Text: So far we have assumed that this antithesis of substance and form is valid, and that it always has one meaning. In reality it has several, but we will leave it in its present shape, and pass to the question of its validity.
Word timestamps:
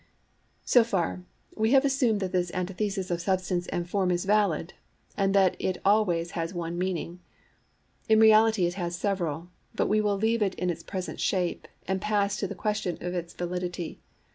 So 0.65 0.83
far 0.83 1.21
we 1.55 1.73
have 1.73 1.85
assumed 1.85 2.21
that 2.21 2.31
this 2.31 2.51
antithesis 2.55 3.11
of 3.11 3.21
substance 3.21 3.67
and 3.67 3.87
form 3.87 4.09
is 4.09 4.25
valid, 4.25 4.73
and 5.15 5.35
that 5.35 5.55
it 5.59 5.77
always 5.85 6.31
has 6.31 6.55
one 6.55 6.75
meaning. 6.75 7.19
In 8.09 8.19
reality 8.19 8.65
it 8.65 8.73
has 8.73 8.95
several, 8.95 9.49
but 9.75 9.85
we 9.85 10.01
will 10.01 10.17
leave 10.17 10.41
it 10.41 10.55
in 10.55 10.71
its 10.71 10.81
present 10.81 11.19
shape, 11.19 11.67
and 11.87 12.01
pass 12.01 12.35
to 12.37 12.47
the 12.47 12.55
question 12.55 12.97
of 12.99 13.13
its 13.13 13.35
validity. 13.35 13.99